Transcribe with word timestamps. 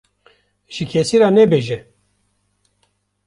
ji 0.73 0.83
kesî 0.91 1.17
re 1.21 1.29
nebêje. 1.37 1.79